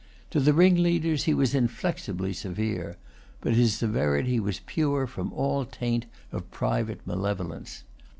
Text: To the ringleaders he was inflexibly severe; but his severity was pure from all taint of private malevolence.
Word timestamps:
To 0.31 0.39
the 0.39 0.51
ringleaders 0.55 1.25
he 1.25 1.33
was 1.35 1.53
inflexibly 1.53 2.33
severe; 2.33 2.97
but 3.39 3.53
his 3.53 3.75
severity 3.75 4.39
was 4.39 4.61
pure 4.65 5.05
from 5.05 5.31
all 5.31 5.63
taint 5.63 6.07
of 6.31 6.49
private 6.49 7.05
malevolence. 7.05 7.83